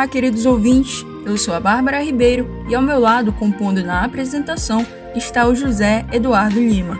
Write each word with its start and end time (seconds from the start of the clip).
Olá, 0.00 0.08
queridos 0.08 0.46
ouvintes. 0.46 1.04
Eu 1.26 1.36
sou 1.36 1.52
a 1.52 1.60
Bárbara 1.60 2.02
Ribeiro 2.02 2.64
e 2.66 2.74
ao 2.74 2.80
meu 2.80 2.98
lado, 2.98 3.34
compondo 3.34 3.84
na 3.84 4.02
apresentação, 4.02 4.86
está 5.14 5.46
o 5.46 5.54
José 5.54 6.06
Eduardo 6.10 6.58
Lima. 6.58 6.98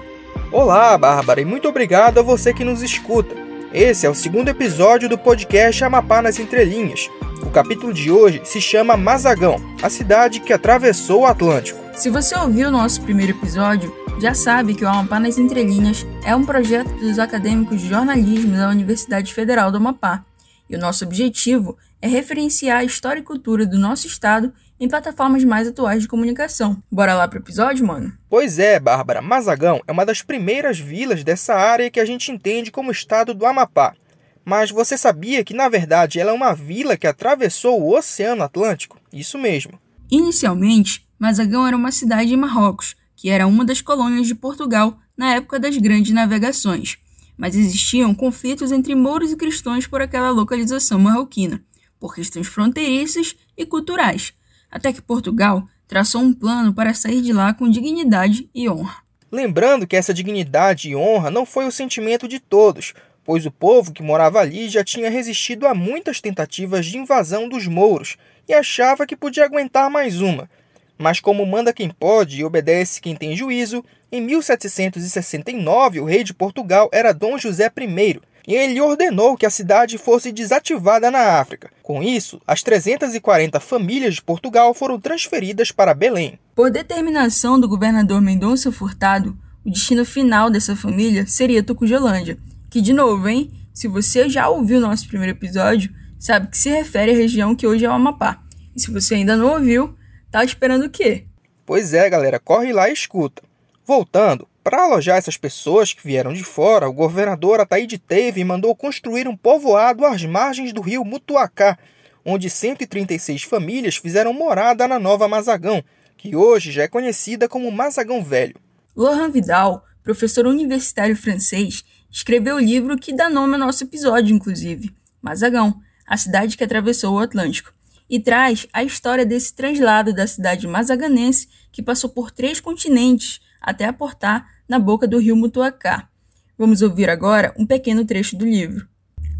Olá, 0.52 0.98
Bárbara, 0.98 1.40
e 1.40 1.44
muito 1.46 1.66
obrigado 1.66 2.18
a 2.18 2.22
você 2.22 2.52
que 2.52 2.62
nos 2.62 2.82
escuta. 2.82 3.34
Esse 3.72 4.04
é 4.04 4.10
o 4.10 4.14
segundo 4.14 4.50
episódio 4.50 5.08
do 5.08 5.16
podcast 5.16 5.82
Amapá 5.82 6.20
nas 6.20 6.38
Entrelinhas. 6.38 7.08
O 7.42 7.48
capítulo 7.48 7.94
de 7.94 8.10
hoje 8.10 8.42
se 8.44 8.60
chama 8.60 8.98
Mazagão, 8.98 9.56
a 9.82 9.88
cidade 9.88 10.38
que 10.40 10.52
atravessou 10.52 11.22
o 11.22 11.26
Atlântico. 11.26 11.80
Se 11.94 12.10
você 12.10 12.36
ouviu 12.36 12.68
o 12.68 12.70
nosso 12.70 13.00
primeiro 13.00 13.32
episódio, 13.32 13.90
já 14.20 14.34
sabe 14.34 14.74
que 14.74 14.84
o 14.84 14.88
Amapá 14.88 15.18
nas 15.18 15.38
Entrelinhas 15.38 16.06
é 16.22 16.36
um 16.36 16.44
projeto 16.44 16.90
dos 16.98 17.18
acadêmicos 17.18 17.80
de 17.80 17.88
jornalismo 17.88 18.58
da 18.58 18.68
Universidade 18.68 19.32
Federal 19.32 19.70
do 19.70 19.78
Amapá. 19.78 20.22
E 20.68 20.76
o 20.76 20.78
nosso 20.78 21.02
objetivo 21.06 21.78
é 21.88 21.89
referenciar 22.08 22.78
a 22.78 22.84
história 22.84 23.20
e 23.20 23.24
cultura 23.24 23.66
do 23.66 23.78
nosso 23.78 24.06
estado 24.06 24.52
em 24.80 24.88
plataformas 24.88 25.44
mais 25.44 25.68
atuais 25.68 26.02
de 26.02 26.08
comunicação. 26.08 26.82
Bora 26.90 27.14
lá 27.14 27.28
pro 27.28 27.38
episódio, 27.38 27.86
mano? 27.86 28.12
Pois 28.28 28.58
é, 28.58 28.80
Bárbara. 28.80 29.20
Mazagão 29.20 29.82
é 29.86 29.92
uma 29.92 30.06
das 30.06 30.22
primeiras 30.22 30.78
vilas 30.78 31.22
dessa 31.22 31.54
área 31.54 31.90
que 31.90 32.00
a 32.00 32.04
gente 32.06 32.32
entende 32.32 32.70
como 32.70 32.90
estado 32.90 33.34
do 33.34 33.44
Amapá. 33.44 33.94
Mas 34.42 34.70
você 34.70 34.96
sabia 34.96 35.44
que, 35.44 35.52
na 35.52 35.68
verdade, 35.68 36.18
ela 36.18 36.30
é 36.30 36.34
uma 36.34 36.54
vila 36.54 36.96
que 36.96 37.06
atravessou 37.06 37.82
o 37.82 37.94
Oceano 37.94 38.42
Atlântico? 38.42 38.98
Isso 39.12 39.36
mesmo. 39.36 39.78
Inicialmente, 40.10 41.06
Mazagão 41.18 41.66
era 41.66 41.76
uma 41.76 41.92
cidade 41.92 42.32
em 42.32 42.36
Marrocos, 42.38 42.96
que 43.14 43.28
era 43.28 43.46
uma 43.46 43.66
das 43.66 43.82
colônias 43.82 44.26
de 44.26 44.34
Portugal 44.34 44.98
na 45.14 45.34
época 45.34 45.60
das 45.60 45.76
grandes 45.76 46.14
navegações. 46.14 46.96
Mas 47.36 47.54
existiam 47.54 48.14
conflitos 48.14 48.72
entre 48.72 48.94
mouros 48.94 49.30
e 49.30 49.36
cristãos 49.36 49.86
por 49.86 50.00
aquela 50.00 50.30
localização 50.30 50.98
marroquina 50.98 51.62
por 52.00 52.14
questões 52.14 52.48
fronteiriças 52.48 53.36
e 53.56 53.66
culturais, 53.66 54.32
até 54.70 54.92
que 54.92 55.02
Portugal 55.02 55.68
traçou 55.86 56.22
um 56.22 56.32
plano 56.32 56.72
para 56.72 56.94
sair 56.94 57.20
de 57.20 57.32
lá 57.32 57.52
com 57.52 57.68
dignidade 57.68 58.48
e 58.54 58.68
honra. 58.68 59.02
Lembrando 59.30 59.86
que 59.86 59.96
essa 59.96 60.14
dignidade 60.14 60.88
e 60.88 60.96
honra 60.96 61.30
não 61.30 61.46
foi 61.46 61.66
o 61.66 61.72
sentimento 61.72 62.26
de 62.26 62.40
todos, 62.40 62.94
pois 63.24 63.46
o 63.46 63.50
povo 63.50 63.92
que 63.92 64.02
morava 64.02 64.40
ali 64.40 64.68
já 64.68 64.82
tinha 64.82 65.10
resistido 65.10 65.66
a 65.66 65.74
muitas 65.74 66.20
tentativas 66.20 66.86
de 66.86 66.98
invasão 66.98 67.48
dos 67.48 67.66
mouros 67.66 68.16
e 68.48 68.54
achava 68.54 69.06
que 69.06 69.16
podia 69.16 69.44
aguentar 69.44 69.88
mais 69.90 70.20
uma. 70.20 70.50
Mas 70.98 71.20
como 71.20 71.46
manda 71.46 71.72
quem 71.72 71.88
pode 71.90 72.40
e 72.40 72.44
obedece 72.44 73.00
quem 73.00 73.14
tem 73.14 73.36
juízo, 73.36 73.84
em 74.10 74.20
1769 74.20 76.00
o 76.00 76.04
rei 76.04 76.24
de 76.24 76.34
Portugal 76.34 76.90
era 76.92 77.12
Dom 77.12 77.38
José 77.38 77.66
I, 77.66 78.20
ele 78.54 78.80
ordenou 78.80 79.36
que 79.36 79.46
a 79.46 79.50
cidade 79.50 79.98
fosse 79.98 80.32
desativada 80.32 81.10
na 81.10 81.38
África. 81.40 81.70
Com 81.82 82.02
isso, 82.02 82.40
as 82.46 82.62
340 82.62 83.60
famílias 83.60 84.14
de 84.14 84.22
Portugal 84.22 84.72
foram 84.74 84.98
transferidas 84.98 85.70
para 85.70 85.94
Belém. 85.94 86.38
Por 86.54 86.70
determinação 86.70 87.60
do 87.60 87.68
governador 87.68 88.20
Mendonça 88.20 88.72
Furtado, 88.72 89.36
o 89.64 89.70
destino 89.70 90.04
final 90.04 90.50
dessa 90.50 90.74
família 90.74 91.26
seria 91.26 91.62
Tucujolândia, 91.62 92.38
que 92.70 92.80
de 92.80 92.92
novo, 92.92 93.28
hein? 93.28 93.50
Se 93.72 93.88
você 93.88 94.28
já 94.28 94.48
ouviu 94.48 94.80
nosso 94.80 95.06
primeiro 95.06 95.36
episódio, 95.36 95.90
sabe 96.18 96.48
que 96.48 96.58
se 96.58 96.70
refere 96.70 97.12
à 97.12 97.14
região 97.14 97.54
que 97.54 97.66
hoje 97.66 97.84
é 97.84 97.88
o 97.88 97.92
Amapá. 97.92 98.42
E 98.74 98.80
se 98.80 98.90
você 98.90 99.16
ainda 99.16 99.36
não 99.36 99.52
ouviu, 99.52 99.94
tá 100.30 100.44
esperando 100.44 100.86
o 100.86 100.90
quê? 100.90 101.24
Pois 101.66 101.94
é, 101.94 102.08
galera, 102.08 102.38
corre 102.38 102.72
lá 102.72 102.88
e 102.88 102.92
escuta. 102.92 103.42
Voltando, 103.86 104.46
para 104.62 104.82
alojar 104.82 105.16
essas 105.16 105.36
pessoas 105.36 105.92
que 105.92 106.06
vieram 106.06 106.32
de 106.32 106.44
fora, 106.44 106.88
o 106.88 106.92
governador 106.92 107.60
Ataíde 107.60 107.98
Teve 107.98 108.44
mandou 108.44 108.74
construir 108.76 109.26
um 109.26 109.36
povoado 109.36 110.04
às 110.04 110.24
margens 110.24 110.72
do 110.72 110.80
rio 110.80 111.04
Mutuacá, 111.04 111.78
onde 112.24 112.50
136 112.50 113.42
famílias 113.44 113.96
fizeram 113.96 114.32
morada 114.32 114.86
na 114.86 114.98
Nova 114.98 115.26
Mazagão, 115.26 115.82
que 116.16 116.36
hoje 116.36 116.70
já 116.70 116.82
é 116.82 116.88
conhecida 116.88 117.48
como 117.48 117.72
Mazagão 117.72 118.22
Velho. 118.22 118.56
Laurent 118.94 119.32
Vidal, 119.32 119.84
professor 120.02 120.46
universitário 120.46 121.16
francês, 121.16 121.82
escreveu 122.10 122.56
o 122.56 122.60
livro 122.60 122.98
que 122.98 123.14
dá 123.14 123.30
nome 123.30 123.54
ao 123.54 123.60
nosso 123.60 123.84
episódio, 123.84 124.34
inclusive, 124.34 124.94
Mazagão, 125.22 125.80
a 126.06 126.16
cidade 126.16 126.56
que 126.56 126.64
atravessou 126.64 127.14
o 127.14 127.18
Atlântico, 127.18 127.72
e 128.10 128.20
traz 128.20 128.66
a 128.72 128.84
história 128.84 129.24
desse 129.24 129.54
translado 129.54 130.12
da 130.12 130.26
cidade 130.26 130.66
mazaganense 130.66 131.48
que 131.72 131.82
passou 131.82 132.10
por 132.10 132.30
três 132.30 132.60
continentes 132.60 133.40
até 133.60 133.84
aportar 133.84 134.48
na 134.68 134.78
boca 134.78 135.06
do 135.06 135.18
rio 135.18 135.36
Mutuacá. 135.36 136.08
Vamos 136.56 136.82
ouvir 136.82 137.10
agora 137.10 137.54
um 137.56 137.66
pequeno 137.66 138.04
trecho 138.04 138.36
do 138.36 138.44
livro. 138.44 138.86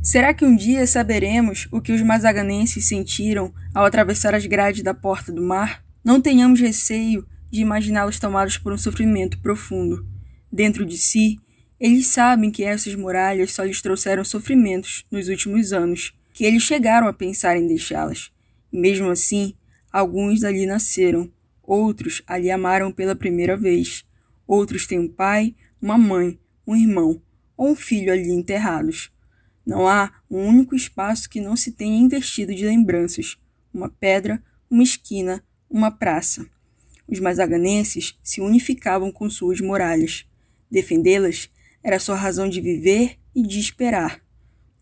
Será 0.03 0.33
que 0.33 0.45
um 0.45 0.57
dia 0.57 0.87
saberemos 0.87 1.69
o 1.71 1.81
que 1.81 1.93
os 1.93 2.01
mazaganenses 2.01 2.87
sentiram 2.87 3.53
ao 3.75 3.85
atravessar 3.85 4.35
as 4.35 4.47
grades 4.47 4.83
da 4.83 4.95
porta 4.95 5.31
do 5.31 5.43
mar? 5.43 5.85
Não 6.03 6.21
tenhamos 6.21 6.59
receio 6.59 7.27
de 7.51 7.61
imaginá-los 7.61 8.19
tomados 8.19 8.57
por 8.57 8.73
um 8.73 8.79
sofrimento 8.79 9.39
profundo. 9.41 10.07
Dentro 10.51 10.87
de 10.87 10.97
si, 10.97 11.39
eles 11.79 12.07
sabem 12.07 12.51
que 12.51 12.65
essas 12.65 12.95
muralhas 12.95 13.53
só 13.53 13.63
lhes 13.63 13.83
trouxeram 13.83 14.25
sofrimentos 14.25 15.05
nos 15.11 15.29
últimos 15.29 15.73
anos, 15.73 16.15
que 16.33 16.45
eles 16.45 16.63
chegaram 16.63 17.07
a 17.07 17.13
pensar 17.13 17.57
em 17.57 17.67
deixá-las. 17.67 18.31
Mesmo 18.73 19.11
assim, 19.11 19.55
alguns 19.93 20.45
ali 20.45 20.65
nasceram, 20.65 21.31
outros 21.63 22.23
ali 22.27 22.51
amaram 22.51 22.91
pela 22.91 23.15
primeira 23.15 23.57
vez. 23.57 24.05
Outros 24.51 24.85
têm 24.85 24.99
um 24.99 25.07
pai, 25.07 25.55
uma 25.81 25.97
mãe, 25.97 26.37
um 26.67 26.75
irmão 26.75 27.23
ou 27.57 27.71
um 27.71 27.77
filho 27.77 28.13
ali 28.13 28.33
enterrados. 28.33 29.13
Não 29.65 29.87
há 29.87 30.13
um 30.29 30.45
único 30.45 30.75
espaço 30.75 31.31
que 31.31 31.41
não 31.41 31.55
se 31.55 31.71
tenha 31.71 31.97
investido 31.97 32.53
de 32.53 32.67
lembranças, 32.67 33.39
uma 33.73 33.89
pedra, 33.89 34.43
uma 34.69 34.83
esquina, 34.83 35.41
uma 35.71 35.89
praça. 35.89 36.45
Os 37.07 37.21
mazaganenses 37.21 38.19
se 38.25 38.41
unificavam 38.41 39.13
com 39.13 39.31
suas 39.31 39.61
muralhas. 39.61 40.27
Defendê-las 40.69 41.49
era 41.81 42.01
sua 42.01 42.17
razão 42.17 42.49
de 42.49 42.61
viver 42.61 43.21
e 43.33 43.47
de 43.47 43.61
esperar. 43.61 44.21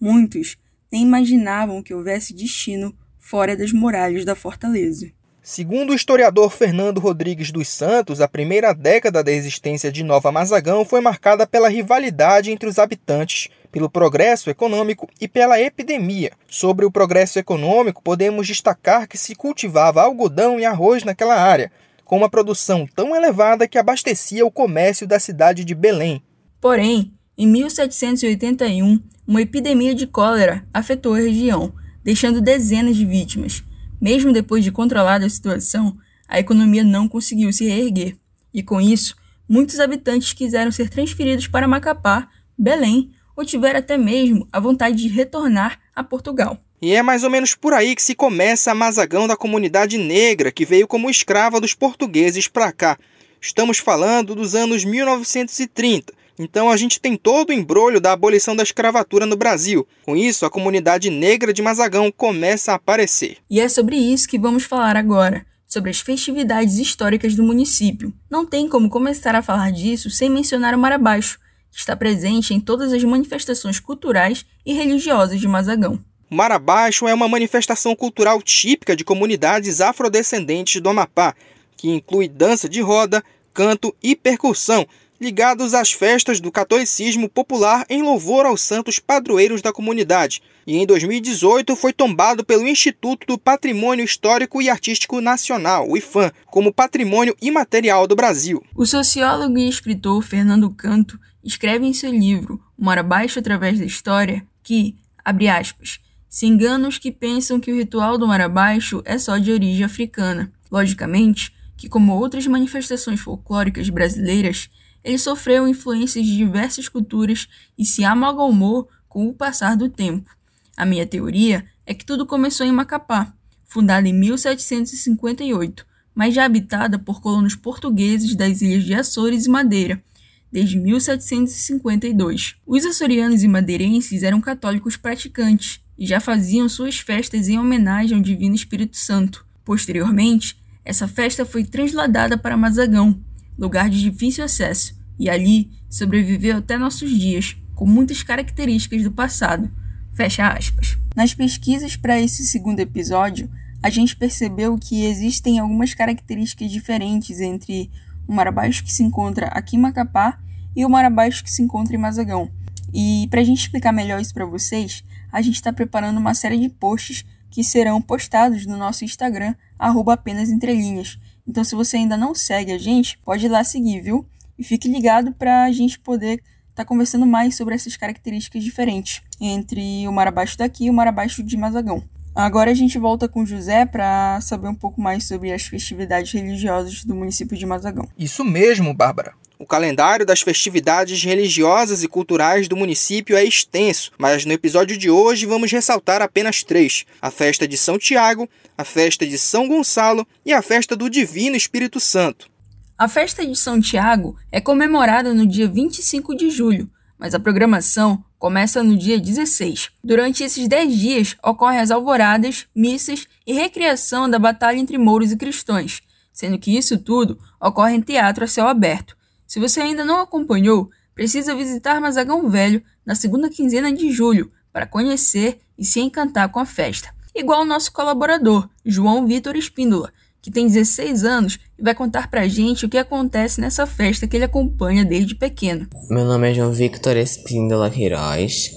Muitos 0.00 0.56
nem 0.90 1.02
imaginavam 1.02 1.82
que 1.82 1.92
houvesse 1.92 2.32
destino 2.32 2.96
fora 3.18 3.54
das 3.54 3.70
muralhas 3.70 4.24
da 4.24 4.34
fortaleza. 4.34 5.12
Segundo 5.50 5.92
o 5.92 5.94
historiador 5.94 6.50
Fernando 6.50 7.00
Rodrigues 7.00 7.50
dos 7.50 7.68
Santos, 7.68 8.20
a 8.20 8.28
primeira 8.28 8.74
década 8.74 9.24
da 9.24 9.32
existência 9.32 9.90
de 9.90 10.04
Nova 10.04 10.30
Mazagão 10.30 10.84
foi 10.84 11.00
marcada 11.00 11.46
pela 11.46 11.70
rivalidade 11.70 12.50
entre 12.50 12.68
os 12.68 12.78
habitantes, 12.78 13.48
pelo 13.72 13.88
progresso 13.88 14.50
econômico 14.50 15.08
e 15.18 15.26
pela 15.26 15.58
epidemia. 15.58 16.32
Sobre 16.46 16.84
o 16.84 16.90
progresso 16.90 17.38
econômico, 17.38 18.02
podemos 18.02 18.46
destacar 18.46 19.08
que 19.08 19.16
se 19.16 19.34
cultivava 19.34 20.02
algodão 20.02 20.60
e 20.60 20.66
arroz 20.66 21.02
naquela 21.02 21.40
área, 21.40 21.72
com 22.04 22.18
uma 22.18 22.28
produção 22.28 22.86
tão 22.94 23.16
elevada 23.16 23.66
que 23.66 23.78
abastecia 23.78 24.44
o 24.44 24.50
comércio 24.50 25.06
da 25.06 25.18
cidade 25.18 25.64
de 25.64 25.74
Belém. 25.74 26.22
Porém, 26.60 27.10
em 27.38 27.46
1781, 27.46 29.00
uma 29.26 29.40
epidemia 29.40 29.94
de 29.94 30.06
cólera 30.06 30.62
afetou 30.74 31.14
a 31.14 31.20
região, 31.20 31.72
deixando 32.04 32.42
dezenas 32.42 32.94
de 32.94 33.06
vítimas. 33.06 33.64
Mesmo 34.00 34.32
depois 34.32 34.62
de 34.62 34.70
controlada 34.70 35.26
a 35.26 35.30
situação, 35.30 35.96
a 36.28 36.38
economia 36.38 36.84
não 36.84 37.08
conseguiu 37.08 37.52
se 37.52 37.66
reerguer, 37.66 38.16
e 38.52 38.62
com 38.62 38.80
isso, 38.80 39.16
muitos 39.48 39.80
habitantes 39.80 40.32
quiseram 40.32 40.70
ser 40.70 40.88
transferidos 40.88 41.46
para 41.46 41.68
Macapá, 41.68 42.28
Belém 42.56 43.10
ou 43.36 43.44
tiveram 43.44 43.78
até 43.78 43.96
mesmo 43.96 44.48
a 44.52 44.58
vontade 44.58 44.96
de 44.96 45.08
retornar 45.08 45.78
a 45.94 46.02
Portugal. 46.02 46.58
E 46.80 46.92
é 46.92 47.02
mais 47.02 47.24
ou 47.24 47.30
menos 47.30 47.54
por 47.54 47.72
aí 47.72 47.94
que 47.94 48.02
se 48.02 48.14
começa 48.14 48.70
a 48.70 48.74
mazagão 48.74 49.26
da 49.26 49.36
comunidade 49.36 49.98
negra 49.98 50.52
que 50.52 50.64
veio 50.64 50.86
como 50.86 51.10
escrava 51.10 51.60
dos 51.60 51.74
portugueses 51.74 52.46
para 52.46 52.72
cá. 52.72 52.98
Estamos 53.40 53.78
falando 53.78 54.34
dos 54.34 54.54
anos 54.54 54.84
1930, 54.84 56.12
então 56.38 56.70
a 56.70 56.76
gente 56.76 57.00
tem 57.00 57.16
todo 57.16 57.50
o 57.50 57.52
embrulho 57.52 58.00
da 58.00 58.12
abolição 58.12 58.54
da 58.54 58.62
escravatura 58.62 59.26
no 59.26 59.36
Brasil. 59.36 59.86
Com 60.04 60.16
isso, 60.16 60.46
a 60.46 60.50
comunidade 60.50 61.10
negra 61.10 61.52
de 61.52 61.60
Mazagão 61.60 62.12
começa 62.12 62.72
a 62.72 62.76
aparecer. 62.76 63.38
E 63.50 63.60
é 63.60 63.68
sobre 63.68 63.96
isso 63.96 64.28
que 64.28 64.38
vamos 64.38 64.64
falar 64.64 64.96
agora, 64.96 65.44
sobre 65.66 65.90
as 65.90 66.00
festividades 66.00 66.78
históricas 66.78 67.34
do 67.34 67.42
município. 67.42 68.12
Não 68.30 68.46
tem 68.46 68.68
como 68.68 68.88
começar 68.88 69.34
a 69.34 69.42
falar 69.42 69.72
disso 69.72 70.10
sem 70.10 70.30
mencionar 70.30 70.74
o 70.74 70.78
Marabaixo, 70.78 71.38
que 71.70 71.78
está 71.78 71.96
presente 71.96 72.54
em 72.54 72.60
todas 72.60 72.92
as 72.92 73.02
manifestações 73.02 73.80
culturais 73.80 74.46
e 74.64 74.72
religiosas 74.72 75.40
de 75.40 75.48
Mazagão. 75.48 75.98
O 76.30 76.34
Marabaixo 76.34 77.08
é 77.08 77.14
uma 77.14 77.28
manifestação 77.28 77.96
cultural 77.96 78.40
típica 78.42 78.94
de 78.94 79.04
comunidades 79.04 79.80
afrodescendentes 79.80 80.80
do 80.80 80.88
Amapá, 80.88 81.34
que 81.76 81.88
inclui 81.88 82.28
dança 82.28 82.68
de 82.68 82.80
roda, 82.80 83.22
canto 83.54 83.94
e 84.02 84.14
percussão, 84.14 84.86
ligados 85.20 85.74
às 85.74 85.92
festas 85.92 86.40
do 86.40 86.52
catolicismo 86.52 87.28
popular 87.28 87.84
em 87.88 88.02
louvor 88.02 88.46
aos 88.46 88.62
santos 88.62 88.98
padroeiros 88.98 89.60
da 89.60 89.72
comunidade, 89.72 90.42
e 90.66 90.76
em 90.76 90.86
2018 90.86 91.74
foi 91.74 91.92
tombado 91.92 92.44
pelo 92.44 92.68
Instituto 92.68 93.26
do 93.26 93.38
Patrimônio 93.38 94.04
Histórico 94.04 94.60
e 94.60 94.68
Artístico 94.68 95.20
Nacional, 95.20 95.88
o 95.88 95.96
IFAM, 95.96 96.30
como 96.46 96.72
Patrimônio 96.72 97.34
Imaterial 97.40 98.06
do 98.06 98.14
Brasil. 98.14 98.62
O 98.74 98.84
sociólogo 98.84 99.58
e 99.58 99.68
escritor 99.68 100.22
Fernando 100.22 100.70
Canto 100.70 101.18
escreve 101.42 101.86
em 101.86 101.92
seu 101.92 102.12
livro 102.12 102.60
Mora 102.76 103.02
Baixo 103.02 103.38
através 103.38 103.78
da 103.78 103.84
História 103.84 104.46
que, 104.62 104.94
abre 105.24 105.48
aspas, 105.48 105.98
Se 106.28 106.46
enganam 106.46 106.90
os 106.90 106.98
que 106.98 107.10
pensam 107.10 107.58
que 107.58 107.72
o 107.72 107.76
ritual 107.76 108.18
do 108.18 108.28
mar 108.28 108.42
abaixo 108.42 109.00
é 109.06 109.16
só 109.16 109.38
de 109.38 109.50
origem 109.50 109.82
africana. 109.82 110.52
Logicamente, 110.70 111.54
que 111.74 111.88
como 111.88 112.12
outras 112.12 112.46
manifestações 112.46 113.20
folclóricas 113.20 113.88
brasileiras, 113.88 114.68
ele 115.02 115.18
sofreu 115.18 115.66
influências 115.66 116.24
de 116.24 116.36
diversas 116.36 116.88
culturas 116.88 117.48
e 117.78 117.84
se 117.84 118.04
amalgamou 118.04 118.88
com 119.08 119.28
o 119.28 119.34
passar 119.34 119.76
do 119.76 119.88
tempo. 119.88 120.30
A 120.76 120.84
minha 120.84 121.06
teoria 121.06 121.64
é 121.86 121.94
que 121.94 122.04
tudo 122.04 122.26
começou 122.26 122.66
em 122.66 122.72
Macapá, 122.72 123.32
fundada 123.64 124.08
em 124.08 124.12
1758, 124.12 125.86
mas 126.14 126.34
já 126.34 126.44
habitada 126.44 126.98
por 126.98 127.20
colonos 127.20 127.54
portugueses 127.54 128.34
das 128.34 128.60
ilhas 128.60 128.84
de 128.84 128.94
Açores 128.94 129.46
e 129.46 129.50
Madeira, 129.50 130.02
desde 130.50 130.76
1752. 130.78 132.56
Os 132.66 132.84
açorianos 132.84 133.42
e 133.42 133.48
madeirenses 133.48 134.22
eram 134.22 134.40
católicos 134.40 134.96
praticantes 134.96 135.80
e 135.96 136.06
já 136.06 136.20
faziam 136.20 136.68
suas 136.68 136.98
festas 136.98 137.48
em 137.48 137.58
homenagem 137.58 138.16
ao 138.16 138.22
Divino 138.22 138.54
Espírito 138.54 138.96
Santo. 138.96 139.46
Posteriormente, 139.64 140.56
essa 140.84 141.06
festa 141.06 141.44
foi 141.44 141.64
transladada 141.64 142.38
para 142.38 142.56
Mazagão, 142.56 143.22
lugar 143.58 143.90
de 143.90 144.00
difícil 144.00 144.44
acesso, 144.44 144.94
e 145.18 145.28
ali 145.28 145.70
sobreviveu 145.90 146.58
até 146.58 146.78
nossos 146.78 147.10
dias, 147.10 147.56
com 147.74 147.86
muitas 147.86 148.22
características 148.22 149.02
do 149.02 149.10
passado. 149.10 149.70
Fecha 150.12 150.48
aspas. 150.48 150.96
Nas 151.16 151.34
pesquisas 151.34 151.96
para 151.96 152.20
esse 152.20 152.44
segundo 152.44 152.80
episódio, 152.80 153.50
a 153.82 153.90
gente 153.90 154.16
percebeu 154.16 154.76
que 154.78 155.04
existem 155.04 155.58
algumas 155.58 155.94
características 155.94 156.70
diferentes 156.70 157.40
entre 157.40 157.90
o 158.26 158.32
Marabaixo 158.32 158.84
que 158.84 158.92
se 158.92 159.02
encontra 159.02 159.46
aqui 159.46 159.76
em 159.76 159.80
Macapá 159.80 160.38
e 160.74 160.84
o 160.84 160.90
Marabaixo 160.90 161.42
que 161.42 161.50
se 161.50 161.62
encontra 161.62 161.94
em 161.94 161.98
Mazagão. 161.98 162.50
E 162.92 163.26
para 163.30 163.40
a 163.40 163.44
gente 163.44 163.60
explicar 163.60 163.92
melhor 163.92 164.20
isso 164.20 164.34
para 164.34 164.44
vocês, 164.44 165.04
a 165.32 165.40
gente 165.40 165.56
está 165.56 165.72
preparando 165.72 166.18
uma 166.18 166.34
série 166.34 166.58
de 166.58 166.68
posts 166.68 167.24
que 167.50 167.64
serão 167.64 168.00
postados 168.00 168.66
no 168.66 168.76
nosso 168.76 169.04
Instagram, 169.04 169.54
arroba 169.78 170.14
apenas 170.14 170.50
entrelinhas. 170.50 171.18
Então, 171.48 171.64
se 171.64 171.74
você 171.74 171.96
ainda 171.96 172.14
não 172.16 172.34
segue 172.34 172.72
a 172.72 172.78
gente, 172.78 173.18
pode 173.24 173.46
ir 173.46 173.48
lá 173.48 173.64
seguir, 173.64 174.02
viu? 174.02 174.26
E 174.58 174.62
fique 174.62 174.86
ligado 174.86 175.32
para 175.32 175.64
a 175.64 175.72
gente 175.72 175.98
poder 175.98 176.34
estar 176.34 176.44
tá 176.74 176.84
conversando 176.84 177.24
mais 177.24 177.56
sobre 177.56 177.74
essas 177.74 177.96
características 177.96 178.62
diferentes 178.62 179.22
entre 179.40 180.06
o 180.06 180.12
mar 180.12 180.28
abaixo 180.28 180.58
daqui 180.58 180.84
e 180.84 180.90
o 180.90 180.92
mar 180.92 181.08
abaixo 181.08 181.42
de 181.42 181.56
Mazagão. 181.56 182.04
Agora 182.34 182.70
a 182.70 182.74
gente 182.74 182.98
volta 182.98 183.26
com 183.26 183.46
José 183.46 183.86
para 183.86 184.40
saber 184.42 184.68
um 184.68 184.74
pouco 184.74 185.00
mais 185.00 185.26
sobre 185.26 185.50
as 185.50 185.62
festividades 185.62 186.30
religiosas 186.32 187.02
do 187.02 187.14
município 187.14 187.56
de 187.56 187.64
Mazagão. 187.64 188.06
Isso 188.16 188.44
mesmo, 188.44 188.92
Bárbara. 188.94 189.32
O 189.60 189.66
calendário 189.66 190.24
das 190.24 190.40
festividades 190.40 191.24
religiosas 191.24 192.04
e 192.04 192.08
culturais 192.08 192.68
do 192.68 192.76
município 192.76 193.36
é 193.36 193.42
extenso, 193.42 194.12
mas 194.16 194.44
no 194.44 194.52
episódio 194.52 194.96
de 194.96 195.10
hoje 195.10 195.46
vamos 195.46 195.72
ressaltar 195.72 196.22
apenas 196.22 196.62
três: 196.62 197.04
a 197.20 197.28
festa 197.28 197.66
de 197.66 197.76
São 197.76 197.98
Tiago, 197.98 198.48
a 198.76 198.84
festa 198.84 199.26
de 199.26 199.36
São 199.36 199.66
Gonçalo 199.66 200.24
e 200.46 200.52
a 200.52 200.62
festa 200.62 200.94
do 200.94 201.10
Divino 201.10 201.56
Espírito 201.56 201.98
Santo. 201.98 202.48
A 202.96 203.08
festa 203.08 203.44
de 203.44 203.56
São 203.56 203.80
Tiago 203.80 204.36
é 204.52 204.60
comemorada 204.60 205.34
no 205.34 205.44
dia 205.44 205.66
25 205.66 206.36
de 206.36 206.50
julho, 206.50 206.88
mas 207.18 207.34
a 207.34 207.40
programação 207.40 208.22
começa 208.38 208.80
no 208.84 208.96
dia 208.96 209.18
16. 209.18 209.90
Durante 210.04 210.44
esses 210.44 210.68
10 210.68 210.96
dias 210.96 211.36
ocorrem 211.42 211.80
as 211.80 211.90
alvoradas, 211.90 212.66
missas 212.72 213.26
e 213.44 213.52
recriação 213.52 214.30
da 214.30 214.38
batalha 214.38 214.78
entre 214.78 214.96
mouros 214.98 215.32
e 215.32 215.36
cristãos, 215.36 216.00
sendo 216.32 216.60
que 216.60 216.76
isso 216.76 216.96
tudo 216.96 217.36
ocorre 217.60 217.96
em 217.96 218.00
teatro 218.00 218.44
a 218.44 218.46
céu 218.46 218.68
aberto. 218.68 219.17
Se 219.48 219.58
você 219.58 219.80
ainda 219.80 220.04
não 220.04 220.20
acompanhou, 220.20 220.90
precisa 221.14 221.54
visitar 221.54 221.98
Mazagão 222.02 222.50
Velho 222.50 222.82
na 223.04 223.14
segunda 223.14 223.48
quinzena 223.48 223.90
de 223.90 224.12
julho 224.12 224.52
para 224.70 224.86
conhecer 224.86 225.58
e 225.78 225.86
se 225.86 226.00
encantar 226.00 226.50
com 226.50 226.60
a 226.60 226.66
festa. 226.66 227.08
Igual 227.34 227.62
o 227.62 227.64
nosso 227.64 227.90
colaborador, 227.90 228.68
João 228.84 229.26
Vitor 229.26 229.56
Espíndola, 229.56 230.12
que 230.42 230.50
tem 230.50 230.66
16 230.66 231.24
anos 231.24 231.58
e 231.78 231.82
vai 231.82 231.94
contar 231.94 232.28
pra 232.28 232.46
gente 232.46 232.84
o 232.84 232.90
que 232.90 232.98
acontece 232.98 233.58
nessa 233.58 233.86
festa 233.86 234.28
que 234.28 234.36
ele 234.36 234.44
acompanha 234.44 235.02
desde 235.02 235.34
pequeno. 235.34 235.88
Meu 236.10 236.26
nome 236.26 236.50
é 236.50 236.54
João 236.54 236.70
Victor 236.70 237.16
Espíndola 237.16 237.88
Queiroz. 237.88 238.70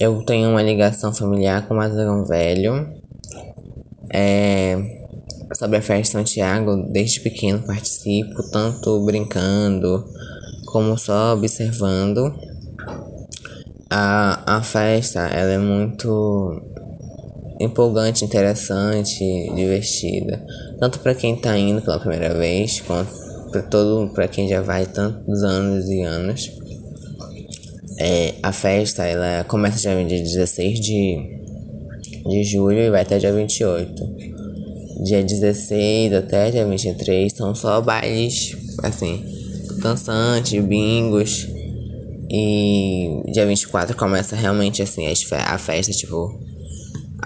Eu 0.00 0.22
tenho 0.24 0.48
uma 0.48 0.62
ligação 0.62 1.12
familiar 1.12 1.68
com 1.68 1.74
Mazagão 1.74 2.24
Velho. 2.24 2.88
É... 4.10 5.07
Sobre 5.54 5.78
a 5.78 5.82
festa 5.82 6.02
de 6.02 6.08
São 6.08 6.24
Tiago, 6.24 6.88
desde 6.92 7.20
pequeno 7.20 7.62
participo, 7.62 8.42
tanto 8.50 9.04
brincando 9.04 10.04
como 10.66 10.96
só 10.98 11.34
observando. 11.34 12.34
A, 13.90 14.58
a 14.58 14.62
festa 14.62 15.20
ela 15.20 15.52
é 15.52 15.58
muito 15.58 16.62
empolgante, 17.58 18.24
interessante, 18.24 19.24
divertida. 19.54 20.44
Tanto 20.78 21.00
para 21.00 21.14
quem 21.14 21.34
tá 21.36 21.58
indo 21.58 21.80
pela 21.82 21.98
primeira 21.98 22.34
vez, 22.34 22.80
quanto 22.80 23.10
para 23.50 23.62
todo 23.62 24.12
para 24.12 24.28
quem 24.28 24.48
já 24.48 24.60
vai 24.60 24.86
tantos 24.86 25.42
anos 25.42 25.88
e 25.88 26.02
anos. 26.02 26.52
É, 27.98 28.34
a 28.42 28.52
festa 28.52 29.04
ela 29.04 29.42
começa 29.44 29.78
dia 29.78 30.22
16 30.22 30.80
de, 30.80 31.40
de 32.28 32.44
julho 32.44 32.78
e 32.78 32.90
vai 32.90 33.02
até 33.02 33.18
dia 33.18 33.32
28. 33.32 34.37
Dia 35.00 35.22
16 35.22 36.12
até 36.12 36.50
dia 36.50 36.66
23 36.66 37.32
são 37.32 37.54
só 37.54 37.80
bailes, 37.80 38.56
assim, 38.82 39.24
dançantes, 39.80 40.60
bingos. 40.64 41.46
E 42.28 43.22
dia 43.32 43.46
24 43.46 43.96
começa 43.96 44.34
realmente 44.34 44.82
assim 44.82 45.06
a 45.06 45.56
festa, 45.56 45.92
tipo, 45.92 46.40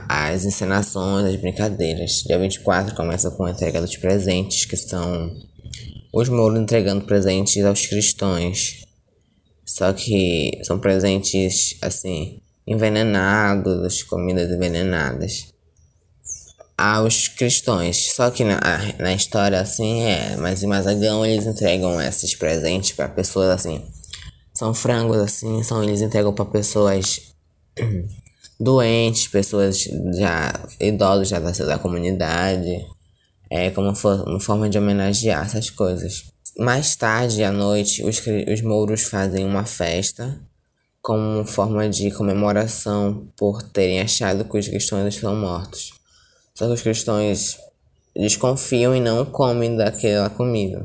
as 0.07 0.45
encenações, 0.45 1.25
as 1.25 1.37
brincadeiras. 1.37 2.23
Dia 2.27 2.39
24 2.39 2.95
começa 2.95 3.31
com 3.31 3.45
a 3.45 3.51
entrega 3.51 3.81
dos 3.81 3.97
presentes, 3.97 4.67
que 4.67 4.77
são 4.77 5.35
os 6.13 6.29
mouros 6.29 6.61
entregando 6.61 7.07
presentes 7.07 7.65
aos 7.65 7.87
cristãos. 7.87 8.85
Só 9.65 9.95
que 9.95 10.61
são 10.63 10.79
presentes, 10.79 11.79
assim, 11.81 12.43
envenenados, 12.67 14.03
comidas 14.03 14.51
envenenadas 14.51 15.51
aos 16.82 17.29
cristãos. 17.29 18.12
Só 18.12 18.29
que 18.31 18.43
na, 18.43 18.58
na 18.99 19.14
história, 19.14 19.61
assim, 19.61 20.02
é. 20.02 20.37
Mas 20.37 20.62
em 20.62 20.66
Mazagão 20.66 21.25
eles 21.25 21.47
entregam 21.47 22.00
esses 22.00 22.35
presentes 22.35 22.92
para 22.92 23.09
pessoas, 23.09 23.50
assim. 23.50 23.87
São 24.52 24.75
frangos, 24.75 25.18
assim, 25.18 25.62
são, 25.62 25.83
eles 25.83 26.02
entregam 26.02 26.35
para 26.35 26.45
pessoas 26.45 27.21
doentes, 28.59 29.28
pessoas 29.28 29.85
já 30.18 30.52
idosos 30.80 31.28
já 31.28 31.38
da, 31.38 31.50
da 31.50 31.78
comunidade, 31.78 32.85
é 33.49 33.71
como 33.71 33.95
for, 33.95 34.28
uma 34.28 34.40
forma 34.40 34.68
de 34.68 34.76
homenagear 34.76 35.47
essas 35.47 35.71
coisas. 35.71 36.25
Mais 36.59 36.97
tarde 36.97 37.42
à 37.45 37.52
noite, 37.52 38.02
os, 38.02 38.21
os 38.52 38.61
mouros 38.61 39.02
fazem 39.04 39.45
uma 39.45 39.64
festa 39.64 40.38
como 41.00 41.45
forma 41.45 41.88
de 41.88 42.11
comemoração 42.11 43.26
por 43.37 43.62
terem 43.62 44.00
achado 44.00 44.45
que 44.45 44.59
os 44.59 44.68
cristãos 44.68 45.14
estão 45.14 45.35
mortos. 45.35 46.01
Os 46.71 46.81
cristãos 46.81 47.59
desconfiam 48.14 48.95
e 48.95 49.00
não 49.00 49.25
comem 49.25 49.76
daquela 49.76 50.31
comida. 50.31 50.85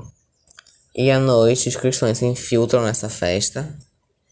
E 0.96 1.12
à 1.12 1.20
noite 1.20 1.70
os 1.70 1.76
cristãos 1.76 2.18
se 2.18 2.26
infiltram 2.26 2.84
nessa 2.84 3.10
festa. 3.10 3.78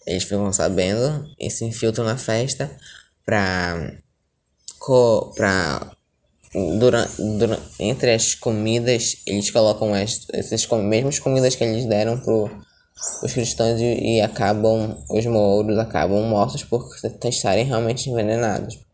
Eles 0.08 0.24
ficam 0.24 0.52
sabendo 0.52 1.30
e 1.40 1.50
se 1.52 1.64
infiltram 1.64 2.04
na 2.04 2.18
festa 2.18 2.76
para 3.24 3.94
para 5.36 5.92
durante, 6.80 7.22
durante, 7.22 7.64
entre 7.80 8.14
as 8.14 8.36
comidas 8.36 9.18
eles 9.26 9.50
colocam 9.50 9.94
as, 9.94 10.28
essas 10.32 10.66
mesmas 10.68 11.20
comidas 11.20 11.56
que 11.56 11.64
eles 11.64 11.86
deram 11.86 12.20
pro 12.20 12.50
os 13.24 13.34
cristãos 13.34 13.82
e, 13.82 14.18
e 14.18 14.22
acabam 14.22 14.98
os 15.10 15.26
mouros 15.26 15.78
acabam 15.78 16.22
mortos 16.24 16.64
por 16.64 16.88
estarem 17.26 17.66
realmente 17.66 18.10
envenenados. 18.10 18.85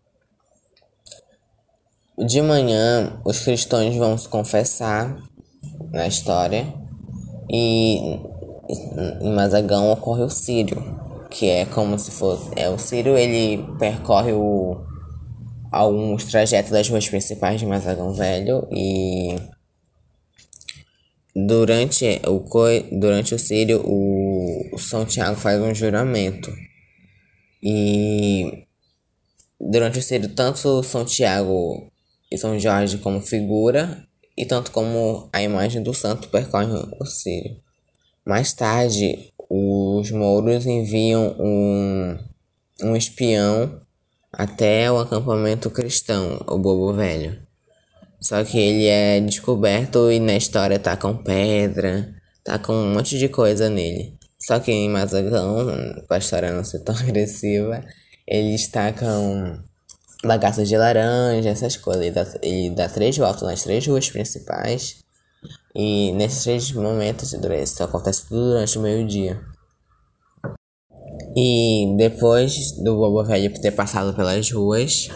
De 2.26 2.42
manhã 2.42 3.20
os 3.26 3.40
cristãos 3.40 3.96
vão 3.96 4.18
se 4.18 4.30
confessar 4.30 5.18
na 5.92 6.08
história 6.08 6.72
e 7.50 8.20
em 9.22 9.34
Mazagão 9.34 9.92
ocorre 9.92 10.22
o 10.24 10.30
Sírio 10.30 11.02
que 11.32 11.50
é 11.50 11.66
como 11.66 11.98
se 11.98 12.12
fosse. 12.12 12.52
É, 12.56 12.70
o 12.70 12.78
Ciro 12.78 13.18
ele 13.18 13.66
percorre 13.80 14.34
o, 14.34 14.78
alguns 15.72 16.26
trajetos 16.26 16.72
das 16.72 16.88
ruas 16.90 17.08
principais 17.08 17.60
de 17.60 17.66
Mazagão 17.66 18.14
Velho 18.14 18.68
e 18.70 19.36
durante 21.34 22.22
o 22.28 22.44
durante 22.92 23.34
o 23.34 23.40
Círio 23.40 23.82
o, 23.86 24.78
São 24.78 25.06
Tiago 25.06 25.38
faz 25.38 25.60
um 25.62 25.74
juramento 25.74 26.54
e 27.64 28.68
durante 29.60 29.98
o 29.98 30.02
Círio 30.02 30.30
tanto 30.36 30.84
São 30.84 31.06
Tiago 31.06 31.91
e 32.32 32.38
São 32.38 32.58
Jorge 32.60 32.98
como 33.00 33.22
figura 33.22 34.04
e 34.38 34.46
tanto 34.46 34.72
como 34.72 35.30
a 35.34 35.42
imagem 35.42 35.84
do 35.84 35.94
santo 35.94 36.30
percorre 36.30 36.72
o 37.00 37.06
Círio. 37.06 37.58
Mais 38.26 38.54
tarde, 38.54 39.32
os 39.50 40.10
mouros 40.12 40.66
enviam 40.66 41.36
um, 41.38 42.18
um 42.84 42.96
espião 42.96 43.82
até 44.32 44.90
o 44.92 45.00
acampamento 45.00 45.70
cristão, 45.70 46.40
o 46.48 46.58
Bobo 46.58 46.94
Velho. 46.94 47.38
Só 48.22 48.44
que 48.44 48.58
ele 48.58 48.86
é 48.86 49.20
descoberto 49.20 50.12
e 50.12 50.20
na 50.20 50.38
história 50.38 50.80
tá 50.80 50.96
com 50.96 51.18
pedra, 51.18 52.14
tá 52.44 52.58
com 52.58 52.74
um 52.74 52.94
monte 52.94 53.18
de 53.18 53.28
coisa 53.28 53.70
nele. 53.70 54.14
Só 54.40 54.60
que 54.60 54.72
em 54.72 54.90
Mazagão, 54.90 55.68
pra 56.08 56.20
história 56.20 56.52
não 56.52 56.64
ser 56.64 56.80
tão 56.80 56.96
agressiva, 57.02 57.84
eles 58.28 58.68
tacam 58.68 59.64
bagaços 60.24 60.68
de 60.68 60.78
laranja, 60.78 61.50
essas 61.50 61.78
coisas. 61.78 62.04
Ele 62.04 62.12
dá, 62.12 62.28
ele 62.42 62.70
dá 62.76 62.90
três 62.90 63.18
voltas 63.18 63.42
nas 63.44 63.64
três 63.64 63.86
ruas 63.86 64.10
principais. 64.10 64.98
E 65.76 66.12
nesses 66.14 66.44
três 66.44 66.72
momentos, 66.72 67.34
isso 67.34 67.84
acontece 67.84 68.28
tudo 68.28 68.52
durante 68.52 68.78
o 68.78 68.82
meio-dia. 68.82 69.40
E 71.36 71.96
depois 71.98 72.74
do 72.84 72.96
Bobo 72.96 73.24
Velho 73.24 73.54
ter 73.62 73.72
passado 73.72 74.14
pelas 74.14 74.52
ruas, 74.52 75.10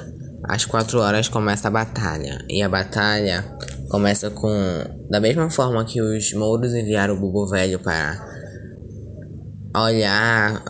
às 0.44 0.64
quatro 0.64 1.00
horas 1.00 1.28
começa 1.28 1.68
a 1.68 1.72
batalha. 1.72 2.40
E 2.50 2.62
a 2.62 2.70
batalha 2.70 3.44
começa 3.90 4.30
com. 4.30 4.50
Da 5.10 5.20
mesma 5.20 5.50
forma 5.50 5.84
que 5.84 6.02
os 6.02 6.34
mouros 6.34 6.74
enviaram 6.74 7.16
o 7.16 7.20
Bobo 7.20 7.48
Velho 7.48 7.80
para 7.80 8.18
olhar 9.76 10.64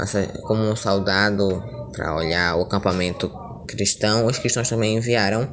como 0.44 0.64
um 0.64 0.76
soldado, 0.76 1.48
para 1.94 2.16
olhar 2.16 2.56
o 2.58 2.64
acampamento 2.64 3.30
cristão, 3.66 4.26
os 4.26 4.38
cristãos 4.38 4.70
também 4.70 4.96
enviaram 4.96 5.52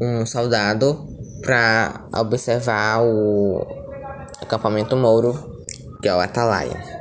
um 0.00 0.24
soldado 0.26 1.08
para 1.42 2.06
observar 2.14 3.02
o 3.02 3.66
acampamento 4.40 4.96
mouro, 4.96 5.62
que 6.02 6.08
é 6.08 6.14
o 6.14 6.20
Atalaia. 6.20 6.98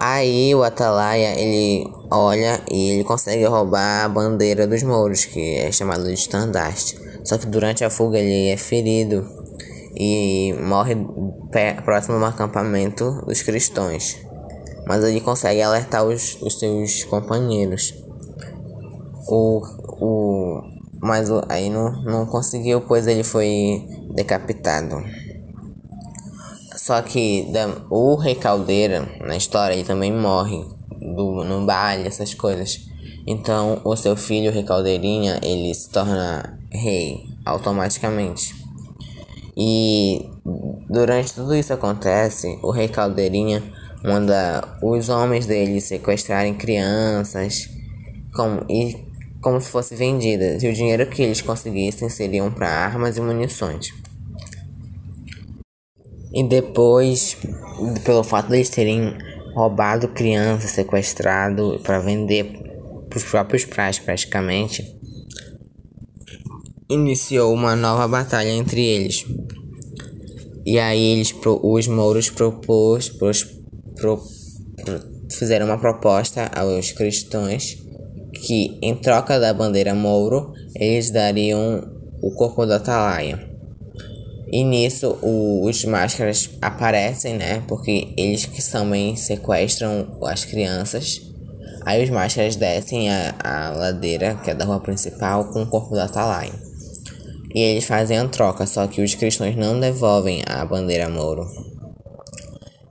Aí 0.00 0.54
o 0.54 0.62
Atalaia 0.62 1.38
ele 1.38 1.90
olha 2.10 2.60
e 2.70 2.90
ele 2.90 3.04
consegue 3.04 3.44
roubar 3.44 4.04
a 4.04 4.08
bandeira 4.08 4.66
dos 4.66 4.82
mouros, 4.82 5.24
que 5.24 5.56
é 5.56 5.72
chamada 5.72 6.04
de 6.04 6.14
estandarte. 6.14 6.98
Só 7.24 7.38
que 7.38 7.46
durante 7.46 7.84
a 7.84 7.90
fuga 7.90 8.18
ele 8.18 8.50
é 8.50 8.56
ferido 8.56 9.26
e 9.98 10.54
morre 10.60 10.94
próximo 11.84 12.18
ao 12.18 12.24
acampamento 12.26 13.22
dos 13.26 13.42
cristãos. 13.42 14.16
Mas 14.86 15.02
ele 15.02 15.20
consegue 15.20 15.60
alertar 15.62 16.04
os, 16.04 16.40
os 16.40 16.58
seus 16.58 17.02
companheiros. 17.04 18.05
O, 19.28 19.60
o, 20.00 20.62
mas 21.00 21.30
aí 21.48 21.68
não, 21.68 22.02
não 22.02 22.26
conseguiu, 22.26 22.80
pois 22.80 23.06
ele 23.06 23.24
foi 23.24 23.84
decapitado. 24.14 25.02
Só 26.76 27.02
que 27.02 27.48
o 27.90 28.14
Rei 28.14 28.36
Caldeira, 28.36 29.08
na 29.20 29.36
história, 29.36 29.74
ele 29.74 29.84
também 29.84 30.12
morre 30.12 30.64
do, 31.00 31.42
no 31.42 31.66
baile, 31.66 32.06
essas 32.06 32.32
coisas. 32.34 32.80
Então, 33.26 33.80
o 33.84 33.96
seu 33.96 34.16
filho, 34.16 34.50
o 34.50 34.54
Rei 34.54 34.62
Caldeirinha, 34.62 35.40
ele 35.42 35.74
se 35.74 35.90
torna 35.90 36.60
rei 36.70 37.24
automaticamente. 37.44 38.54
E 39.56 40.30
durante 40.88 41.34
tudo 41.34 41.56
isso 41.56 41.72
acontece, 41.72 42.58
o 42.62 42.70
Rei 42.70 42.86
Caldeirinha 42.86 43.62
manda 44.04 44.62
os 44.80 45.08
homens 45.08 45.46
dele 45.46 45.80
sequestrarem 45.80 46.54
crianças 46.54 47.68
como, 48.36 48.60
e 48.68 49.05
como 49.46 49.60
se 49.60 49.70
fossem 49.70 49.96
vendidas. 49.96 50.60
E 50.60 50.66
o 50.66 50.72
dinheiro 50.72 51.06
que 51.06 51.22
eles 51.22 51.40
conseguissem 51.40 52.08
seriam 52.08 52.50
para 52.50 52.68
armas 52.68 53.16
e 53.16 53.20
munições. 53.20 53.94
E 56.34 56.42
depois, 56.42 57.36
pelo 58.04 58.24
fato 58.24 58.48
de 58.48 58.56
eles 58.56 58.70
terem 58.70 59.16
roubado 59.54 60.08
crianças, 60.08 60.72
sequestrado 60.72 61.80
para 61.84 62.00
vender 62.00 62.58
para 63.08 63.16
os 63.16 63.22
próprios 63.22 63.64
prais 63.64 64.00
praticamente, 64.00 64.84
iniciou 66.90 67.54
uma 67.54 67.76
nova 67.76 68.08
batalha 68.08 68.50
entre 68.50 68.84
eles. 68.84 69.24
E 70.64 70.76
aí 70.76 71.12
eles, 71.12 71.32
os 71.62 71.86
mouros 71.86 72.30
propôs, 72.30 73.08
pros, 73.10 73.44
pro, 73.94 74.20
pro, 74.84 75.00
fizeram 75.30 75.66
uma 75.66 75.78
proposta 75.78 76.50
aos 76.52 76.90
cristãos 76.90 77.85
que 78.46 78.78
em 78.80 78.94
troca 78.94 79.40
da 79.40 79.52
bandeira 79.52 79.92
mouro 79.92 80.52
eles 80.76 81.10
dariam 81.10 81.82
o 82.22 82.30
corpo 82.30 82.64
da 82.64 82.76
atalaia. 82.76 83.44
E 84.52 84.62
nisso 84.62 85.18
o, 85.20 85.66
os 85.66 85.84
máscaras 85.84 86.50
aparecem, 86.62 87.34
né? 87.34 87.64
Porque 87.66 88.14
eles 88.16 88.46
que 88.46 88.62
também 88.70 89.16
sequestram 89.16 90.16
as 90.22 90.44
crianças. 90.44 91.20
Aí 91.84 92.04
os 92.04 92.10
máscaras 92.10 92.54
descem 92.54 93.10
a, 93.10 93.34
a 93.42 93.70
ladeira, 93.70 94.36
que 94.36 94.52
é 94.52 94.54
da 94.54 94.64
rua 94.64 94.78
principal, 94.78 95.46
com 95.46 95.62
o 95.62 95.66
corpo 95.66 95.96
da 95.96 96.04
Atalaia. 96.04 96.52
E 97.52 97.60
eles 97.60 97.84
fazem 97.84 98.18
a 98.18 98.28
troca, 98.28 98.64
só 98.66 98.86
que 98.86 99.02
os 99.02 99.14
cristãos 99.16 99.56
não 99.56 99.80
devolvem 99.80 100.42
a 100.46 100.64
bandeira 100.64 101.08
Moro. 101.08 101.46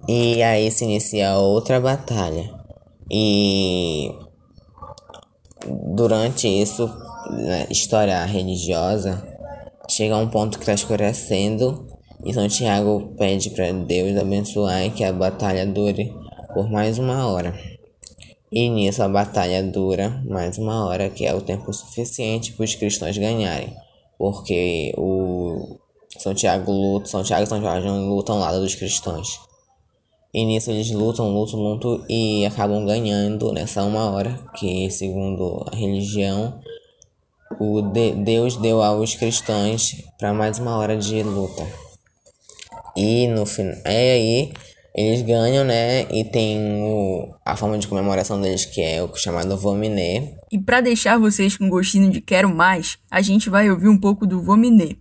E 0.07 0.43
aí 0.43 0.69
se 0.69 0.83
inicia 0.83 1.37
outra 1.37 1.79
batalha. 1.79 2.49
E 3.09 4.11
durante 5.67 6.47
isso, 6.47 6.87
na 7.29 7.63
história 7.69 8.23
religiosa, 8.25 9.35
Chega 9.87 10.15
a 10.15 10.19
um 10.19 10.27
ponto 10.27 10.57
que 10.57 10.63
está 10.63 10.73
escurecendo 10.73 11.87
e 12.23 12.33
São 12.33 12.47
Tiago 12.47 13.13
pede 13.17 13.51
para 13.51 13.71
Deus 13.71 14.17
abençoar 14.17 14.91
que 14.91 15.03
a 15.03 15.13
batalha 15.13 15.65
dure 15.65 16.11
por 16.53 16.69
mais 16.69 16.97
uma 16.97 17.27
hora. 17.27 17.53
E 18.51 18.67
nisso 18.67 19.03
a 19.03 19.07
batalha 19.07 19.61
dura 19.61 20.23
mais 20.25 20.57
uma 20.57 20.87
hora, 20.87 21.09
que 21.09 21.25
é 21.25 21.33
o 21.35 21.41
tempo 21.41 21.71
suficiente 21.71 22.53
para 22.53 22.63
os 22.63 22.73
cristãos 22.73 23.17
ganharem. 23.17 23.73
Porque 24.17 24.91
o 24.97 25.77
São 26.17 26.33
Tiago 26.33 26.71
luta, 26.71 27.07
São 27.07 27.23
Tiago 27.23 27.43
e 27.43 27.47
São 27.47 27.61
Jorge 27.61 27.87
lutam 27.87 28.35
ao 28.35 28.41
lado 28.41 28.61
dos 28.61 28.73
cristãos. 28.73 29.39
E 30.35 30.43
nisso 30.43 30.69
eles 30.69 30.91
lutam, 30.91 31.33
lutam, 31.33 31.57
lutam 31.57 32.03
e 32.09 32.45
acabam 32.45 32.85
ganhando 32.85 33.53
nessa 33.53 33.85
uma 33.85 34.11
hora, 34.11 34.37
que 34.53 34.91
segundo 34.91 35.65
a 35.71 35.73
religião 35.73 36.59
o 37.57 37.81
de 37.81 38.11
Deus 38.11 38.57
deu 38.57 38.83
aos 38.83 39.15
cristãos 39.15 39.95
para 40.19 40.33
mais 40.33 40.59
uma 40.59 40.75
hora 40.75 40.97
de 40.97 41.23
luta. 41.23 41.65
E 42.97 43.29
no 43.29 43.45
final, 43.45 43.77
é 43.85 44.11
aí 44.11 44.53
eles 44.93 45.21
ganham, 45.21 45.63
né? 45.63 46.01
E 46.11 46.25
tem 46.25 46.81
o, 46.81 47.33
a 47.45 47.55
forma 47.55 47.77
de 47.77 47.87
comemoração 47.87 48.41
deles 48.41 48.65
que 48.65 48.81
é 48.81 49.01
o 49.01 49.15
chamado 49.15 49.55
Vominé. 49.55 50.33
E 50.51 50.59
para 50.59 50.81
deixar 50.81 51.17
vocês 51.17 51.55
com 51.55 51.69
gostinho 51.69 52.11
de 52.11 52.19
quero 52.19 52.53
mais, 52.53 52.97
a 53.09 53.21
gente 53.21 53.49
vai 53.49 53.71
ouvir 53.71 53.87
um 53.87 53.97
pouco 53.97 54.27
do 54.27 54.41
Vominé. 54.41 54.97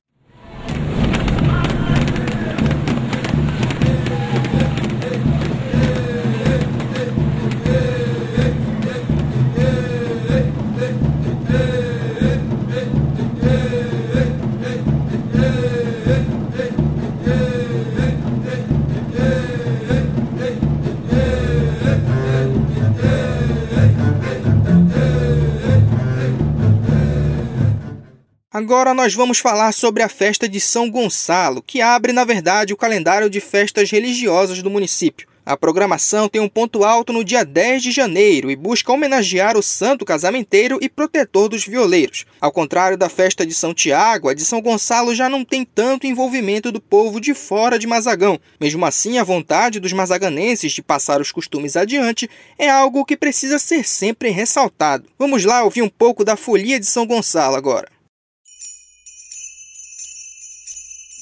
Agora 28.55 28.95
nós 28.95 29.13
vamos 29.13 29.41
falar 29.41 29.73
sobre 29.73 30.01
a 30.01 30.09
festa 30.09 30.49
de 30.49 30.61
São 30.61 30.89
Gonçalo, 30.89 31.61
que 31.61 31.81
abre, 31.81 32.13
na 32.13 32.25
verdade, 32.25 32.73
o 32.73 32.77
calendário 32.77 33.29
de 33.29 33.41
festas 33.41 33.91
religiosas 33.91 34.63
do 34.63 34.71
município. 34.71 35.27
A 35.45 35.57
programação 35.57 36.29
tem 36.29 36.41
um 36.41 36.49
ponto 36.49 36.85
alto 36.85 37.13
no 37.13 37.25
dia 37.25 37.45
10 37.45 37.83
de 37.83 37.91
janeiro 37.91 38.53
e 38.53 38.55
busca 38.55 38.93
homenagear 38.93 39.57
o 39.57 39.63
santo 39.63 40.05
casamenteiro 40.05 40.79
e 40.81 40.89
protetor 40.89 41.49
dos 41.49 41.67
violeiros. 41.67 42.27
Ao 42.41 42.53
contrário 42.53 42.97
da 42.97 43.09
festa 43.09 43.45
de 43.45 43.53
São 43.53 43.75
Tiago, 43.75 44.29
a 44.29 44.35
de 44.35 44.45
São 44.45 44.63
Gonçalo 44.63 45.17
já 45.17 45.29
não 45.29 45.45
tem 45.45 45.65
tanto 45.65 46.07
envolvimento 46.07 46.71
do 46.71 46.81
povo 46.81 47.21
de 47.21 47.35
fora 47.35 47.77
de 47.77 47.89
Mazagão. 47.89 48.39
Mesmo 48.61 48.87
assim, 48.87 49.19
a 49.19 49.25
vontade 49.25 49.81
dos 49.81 49.93
mazaganenses 49.93 50.71
de 50.71 50.81
passar 50.81 51.21
os 51.21 51.33
costumes 51.33 51.77
adiante 51.77 52.31
é 52.57 52.71
algo 52.71 53.05
que 53.05 53.17
precisa 53.17 53.59
ser 53.59 53.85
sempre 53.85 54.31
ressaltado. 54.31 55.09
Vamos 55.19 55.45
lá 55.45 55.65
ouvir 55.65 55.83
um 55.83 55.89
pouco 55.89 56.25
da 56.25 56.37
folia 56.37 56.79
de 56.79 56.87
São 56.87 57.05
Gonçalo 57.05 57.57
agora. 57.57 57.94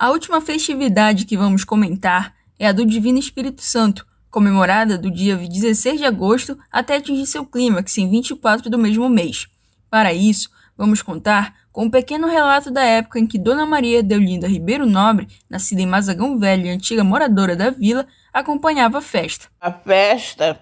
A 0.00 0.08
última 0.08 0.40
festividade 0.40 1.26
que 1.26 1.36
vamos 1.36 1.62
comentar 1.62 2.34
é 2.58 2.66
a 2.66 2.72
do 2.72 2.86
Divino 2.86 3.18
Espírito 3.18 3.60
Santo, 3.60 4.06
comemorada 4.30 4.96
do 4.96 5.10
dia 5.10 5.36
16 5.36 5.98
de 5.98 6.06
agosto 6.06 6.58
até 6.72 6.96
atingir 6.96 7.26
seu 7.26 7.44
clímax 7.44 7.98
em 7.98 8.08
24 8.08 8.70
do 8.70 8.78
mesmo 8.78 9.10
mês. 9.10 9.46
Para 9.90 10.14
isso, 10.14 10.48
vamos 10.74 11.02
contar 11.02 11.54
com 11.70 11.84
um 11.84 11.90
pequeno 11.90 12.26
relato 12.28 12.70
da 12.70 12.82
época 12.82 13.18
em 13.18 13.26
que 13.26 13.38
Dona 13.38 13.66
Maria 13.66 14.02
Deolinda 14.02 14.48
Ribeiro 14.48 14.86
Nobre, 14.86 15.28
nascida 15.50 15.82
em 15.82 15.86
Mazagão 15.86 16.38
Velho 16.38 16.64
e 16.64 16.70
antiga 16.70 17.04
moradora 17.04 17.54
da 17.54 17.68
vila, 17.68 18.06
acompanhava 18.32 18.96
a 18.96 19.02
festa. 19.02 19.48
A 19.60 19.70
festa 19.70 20.58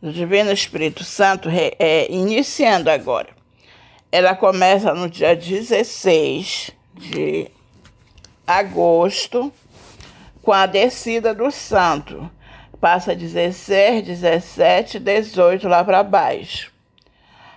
do 0.00 0.12
Divino 0.12 0.52
Espírito 0.52 1.02
Santo 1.02 1.48
é, 1.48 1.72
é 1.76 2.12
iniciando 2.12 2.88
agora. 2.88 3.30
Ela 4.12 4.36
começa 4.36 4.94
no 4.94 5.10
dia 5.10 5.34
16 5.34 6.70
de 6.94 7.50
agosto, 8.58 9.52
com 10.42 10.52
a 10.52 10.66
descida 10.66 11.34
do 11.34 11.50
santo. 11.50 12.30
Passa 12.80 13.14
16, 13.14 14.04
17, 14.04 14.98
18 14.98 15.68
lá 15.68 15.84
para 15.84 16.02
baixo. 16.02 16.72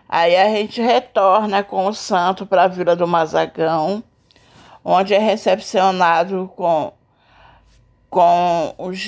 Aí 0.07 0.35
a 0.35 0.49
gente 0.49 0.81
retorna 0.81 1.63
com 1.63 1.87
o 1.87 1.93
santo 1.93 2.45
para 2.45 2.63
a 2.63 2.67
Vila 2.67 2.95
do 2.95 3.07
Mazagão, 3.07 4.03
onde 4.83 5.13
é 5.13 5.17
recepcionado 5.17 6.51
com, 6.55 6.93
com 8.09 8.75
os, 8.77 8.99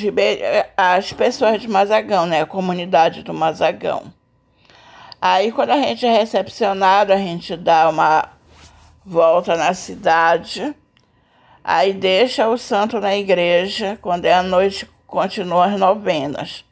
as 0.75 1.13
pessoas 1.13 1.61
de 1.61 1.67
Mazagão, 1.67 2.25
né? 2.25 2.41
A 2.41 2.45
comunidade 2.45 3.21
do 3.21 3.33
Mazagão. 3.33 4.11
Aí 5.21 5.51
quando 5.51 5.71
a 5.71 5.77
gente 5.77 6.05
é 6.05 6.17
recepcionado, 6.17 7.11
a 7.11 7.17
gente 7.17 7.55
dá 7.57 7.89
uma 7.89 8.29
volta 9.05 9.55
na 9.55 9.73
cidade, 9.73 10.75
aí 11.65 11.91
deixa 11.93 12.47
o 12.47 12.57
santo 12.57 12.99
na 12.99 13.15
igreja, 13.15 13.97
quando 14.01 14.25
é 14.25 14.33
a 14.33 14.43
noite 14.43 14.87
continuam 15.07 15.63
as 15.63 15.79
novenas. 15.79 16.63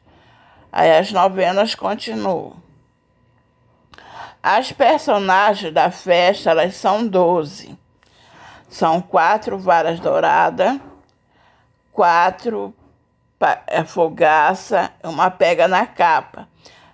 Aí 0.72 0.96
as 0.96 1.10
novenas 1.10 1.74
continuam. 1.74 2.54
As 4.40 4.70
personagens 4.70 5.72
da 5.72 5.90
festa, 5.90 6.50
elas 6.50 6.76
são 6.76 7.06
doze. 7.06 7.76
São 8.68 9.00
quatro 9.00 9.58
varas 9.58 9.98
douradas, 9.98 10.78
quatro 11.92 12.74
é, 13.66 13.84
fogaça, 13.84 14.90
uma 15.02 15.30
pega 15.30 15.66
na 15.66 15.86
capa. 15.86 16.48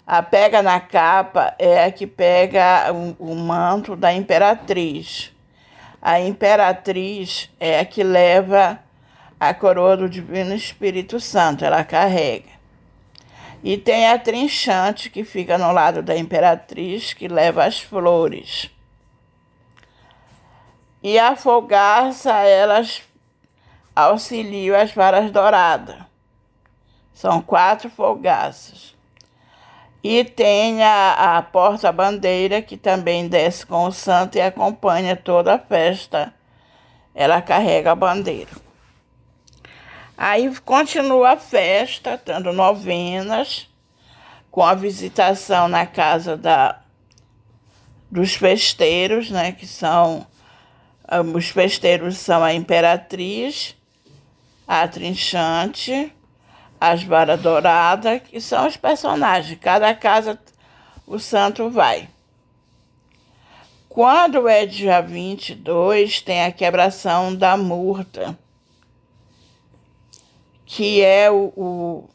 A 0.06 0.22
pega 0.22 0.62
na 0.62 0.80
capa 0.80 1.54
é 1.58 1.84
a 1.84 1.92
que 1.92 2.06
pega 2.06 2.92
o, 2.92 3.32
o 3.32 3.34
manto 3.34 3.94
da 3.94 4.12
imperatriz. 4.12 5.32
A 6.02 6.18
imperatriz 6.20 7.50
é 7.60 7.80
a 7.80 7.84
que 7.84 8.02
leva 8.02 8.80
a 9.38 9.52
coroa 9.52 9.96
do 9.96 10.08
Divino 10.08 10.54
Espírito 10.54 11.20
Santo, 11.20 11.64
ela 11.64 11.84
carrega. 11.84 12.50
E 13.62 13.76
tem 13.76 14.08
a 14.08 14.18
trinchante 14.18 15.10
que 15.10 15.24
fica 15.24 15.58
no 15.58 15.70
lado 15.72 16.02
da 16.02 16.16
imperatriz, 16.16 17.12
que 17.12 17.28
leva 17.28 17.64
as 17.64 17.78
flores. 17.80 18.70
E 21.02 21.18
a 21.18 21.36
fogaça, 21.36 22.32
elas 22.40 23.02
auxiliam 23.94 24.78
as 24.78 24.92
varas 24.92 25.30
douradas. 25.30 25.96
São 27.12 27.42
quatro 27.42 27.90
fogaças. 27.90 28.94
E 30.02 30.24
tem 30.24 30.82
a, 30.82 31.38
a 31.38 31.42
porta-bandeira, 31.42 32.62
que 32.62 32.76
também 32.76 33.28
desce 33.28 33.66
com 33.66 33.84
o 33.84 33.92
santo 33.92 34.36
e 34.36 34.40
acompanha 34.40 35.14
toda 35.14 35.54
a 35.54 35.58
festa. 35.58 36.32
Ela 37.14 37.42
carrega 37.42 37.92
a 37.92 37.94
bandeira. 37.94 38.50
Aí 40.16 40.54
continua 40.60 41.32
a 41.32 41.36
festa, 41.36 42.20
dando 42.24 42.52
novenas, 42.52 43.68
com 44.50 44.62
a 44.62 44.74
visitação 44.74 45.68
na 45.68 45.86
casa 45.86 46.36
da, 46.36 46.80
dos 48.10 48.34
festeiros, 48.34 49.30
né, 49.30 49.52
que 49.52 49.66
são 49.66 50.26
ah, 51.06 51.22
os 51.22 51.48
festeiros 51.48 52.18
são 52.18 52.44
a 52.44 52.54
Imperatriz, 52.54 53.76
a 54.66 54.86
Trinchante, 54.86 56.12
as 56.80 57.02
Vara 57.02 57.36
Dourada, 57.36 58.18
que 58.18 58.40
são 58.40 58.66
os 58.66 58.76
personagens. 58.76 59.58
Cada 59.60 59.94
casa 59.94 60.38
o 61.06 61.18
santo 61.18 61.68
vai. 61.68 62.08
Quando 63.88 64.48
é 64.48 64.64
dia 64.64 65.02
22, 65.02 66.22
tem 66.22 66.44
a 66.44 66.52
quebração 66.52 67.34
da 67.34 67.56
murta 67.56 68.38
que 70.72 71.02
é 71.02 71.28
o, 71.28 71.52
o 71.56 72.08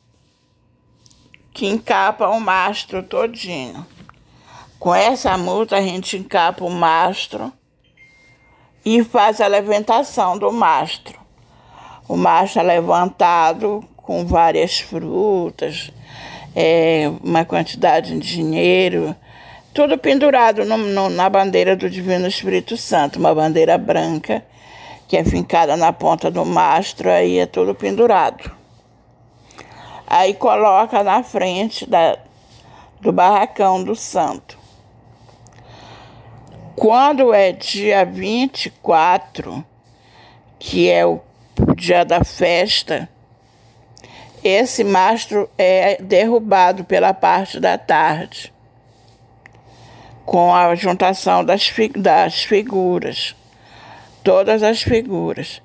que 1.52 1.68
encapa 1.68 2.30
o 2.30 2.40
mastro 2.40 3.04
todinho. 3.04 3.86
Com 4.80 4.96
essa 4.96 5.38
multa 5.38 5.76
a 5.76 5.82
gente 5.82 6.16
encapa 6.16 6.64
o 6.64 6.70
mastro 6.70 7.52
e 8.86 9.04
faz 9.04 9.42
a 9.42 9.48
levantação 9.48 10.38
do 10.38 10.54
mastro. 10.54 11.20
O 12.08 12.16
mastro 12.16 12.62
é 12.62 12.64
levantado 12.64 13.86
com 14.06 14.24
várias 14.24 14.80
frutas, 14.80 15.92
é, 16.56 17.12
uma 17.24 17.44
quantidade 17.44 18.14
de 18.14 18.36
dinheiro, 18.36 19.16
tudo 19.74 19.98
pendurado 19.98 20.64
no, 20.64 20.78
no, 20.78 21.10
na 21.10 21.28
bandeira 21.28 21.76
do 21.76 21.90
Divino 21.90 22.28
Espírito 22.28 22.78
Santo, 22.78 23.18
uma 23.18 23.34
bandeira 23.34 23.78
branca 23.78 24.46
que 25.08 25.18
é 25.18 25.24
fincada 25.24 25.76
na 25.76 25.92
ponta 25.92 26.30
do 26.30 26.46
mastro, 26.46 27.10
aí 27.10 27.40
é 27.40 27.46
tudo 27.46 27.74
pendurado. 27.74 28.52
Aí 30.08 30.36
coloca 30.36 31.04
na 31.04 31.24
frente 31.24 31.90
da, 31.90 32.18
do 33.02 33.12
barracão 33.12 33.84
do 33.84 33.96
santo. 33.96 34.58
Quando 36.76 37.34
é 37.34 37.52
dia 37.52 38.06
24, 38.06 39.66
que 40.60 40.90
é 40.90 41.06
o 41.06 41.22
dia 41.76 42.06
da 42.06 42.24
festa, 42.24 43.10
esse 44.48 44.84
mastro 44.84 45.50
é 45.58 46.02
derrubado 46.02 46.84
pela 46.86 47.14
parte 47.14 47.60
da 47.60 47.78
tarde, 47.78 48.54
com 50.26 50.54
a 50.54 50.74
juntação 50.76 51.44
das, 51.44 51.72
das 51.98 52.44
figuras 52.44 53.36
todas 54.26 54.64
as 54.64 54.82
figuras. 54.82 55.62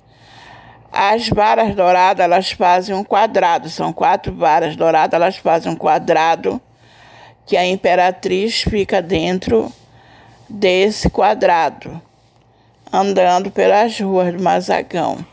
As 0.92 1.28
varas 1.30 1.74
douradas, 1.74 2.22
elas 2.22 2.52
fazem 2.52 2.94
um 2.94 3.02
quadrado, 3.02 3.70
são 3.70 3.90
quatro 3.90 4.34
varas 4.34 4.76
douradas, 4.76 5.14
elas 5.14 5.36
fazem 5.38 5.72
um 5.72 5.76
quadrado 5.76 6.60
que 7.46 7.56
a 7.56 7.66
imperatriz 7.66 8.60
fica 8.60 9.00
dentro 9.00 9.72
desse 10.48 11.08
quadrado, 11.08 12.00
andando 12.92 13.50
pelas 13.50 13.98
ruas 13.98 14.34
do 14.34 14.42
Mazagão. 14.42 15.24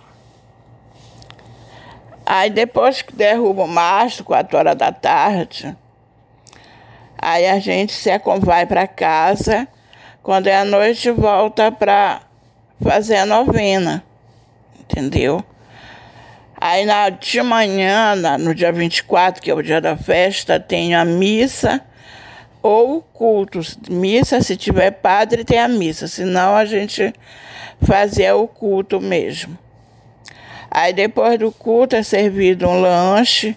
Aí 2.29 2.49
depois 2.49 3.01
que 3.01 3.15
derruba 3.15 3.63
o 3.63 3.67
mastro, 3.69 4.25
quatro 4.25 4.57
horas 4.57 4.75
da 4.75 4.91
tarde, 4.91 5.73
aí 7.17 7.47
a 7.47 7.57
gente 7.57 7.93
se 7.93 8.11
vai 8.41 8.65
para 8.65 8.85
casa, 8.85 9.65
quando 10.21 10.47
é 10.47 10.57
a 10.57 10.65
noite 10.65 11.09
volta 11.09 11.71
para 11.71 12.19
fazer 12.83 13.15
a 13.15 13.25
novena, 13.25 14.03
entendeu? 14.77 15.41
Aí 16.59 16.83
na, 16.83 17.07
de 17.07 17.41
manhã, 17.41 18.13
na, 18.17 18.37
no 18.37 18.53
dia 18.53 18.73
24, 18.73 19.41
que 19.41 19.49
é 19.49 19.53
o 19.53 19.61
dia 19.61 19.79
da 19.79 19.95
festa, 19.95 20.59
tem 20.59 20.95
a 20.95 21.05
missa 21.05 21.79
ou 22.61 23.01
culto. 23.01 23.61
Missa, 23.89 24.41
se 24.41 24.57
tiver 24.57 24.91
padre, 24.91 25.45
tem 25.45 25.59
a 25.59 25.69
missa, 25.69 26.09
senão 26.09 26.57
a 26.57 26.65
gente 26.65 27.13
fazia 27.81 28.35
o 28.35 28.49
culto 28.49 28.99
mesmo. 28.99 29.57
Aí 30.69 30.93
depois 30.93 31.39
do 31.39 31.51
culto 31.51 31.95
é 31.95 32.03
servido 32.03 32.67
um 32.67 32.82
lanche, 32.82 33.56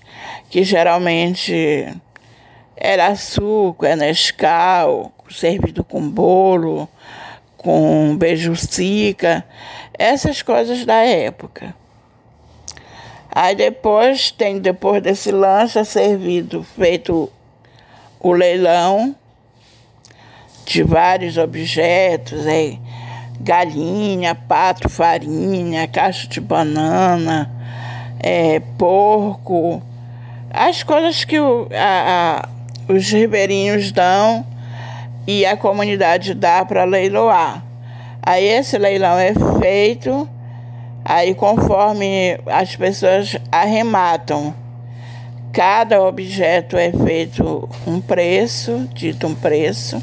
que 0.49 0.63
geralmente 0.63 1.93
era 2.77 3.15
suco, 3.15 3.85
é 3.85 3.95
Nescau, 3.95 5.13
servido 5.29 5.85
com 5.85 6.09
bolo, 6.09 6.89
com 7.57 8.17
beijucica, 8.17 9.45
essas 9.99 10.41
coisas 10.41 10.85
da 10.85 11.05
época. 11.05 11.75
Aí 13.31 13.55
depois 13.55 14.31
tem, 14.31 14.59
depois 14.59 15.03
desse 15.03 15.31
lanche, 15.31 15.79
é 15.79 15.85
servido, 15.85 16.65
feito 16.65 17.31
o 18.19 18.33
leilão, 18.33 19.15
de 20.65 20.83
vários 20.83 21.37
objetos, 21.37 22.47
é 22.47 22.79
galinha, 23.41 24.35
pato, 24.35 24.89
farinha, 24.89 25.89
caixa 25.89 26.29
de 26.29 26.41
banana, 26.41 27.51
é, 28.19 28.61
porco, 28.77 29.83
as 30.51 30.83
coisas 30.83 31.25
que 31.25 31.41
o, 31.41 31.67
a, 31.73 32.45
a, 32.89 32.93
os 32.93 33.11
ribeirinhos 33.11 33.91
dão 33.93 34.45
e 35.27 35.47
a 35.47 35.57
comunidade 35.57 36.35
dá 36.35 36.65
para 36.65 36.85
leiloar. 36.85 37.65
Aí 38.23 38.45
esse 38.45 38.77
leilão 38.77 39.19
é 39.19 39.33
feito, 39.59 40.29
aí 41.03 41.35
conforme 41.35 42.39
as 42.47 42.77
pessoas 42.77 43.37
arrematam, 43.51 44.55
cada 45.51 46.03
objeto 46.03 46.77
é 46.77 46.93
feito 46.93 47.67
um 47.87 48.01
preço, 48.01 48.87
dito 48.93 49.27
um 49.27 49.35
preço, 49.35 50.03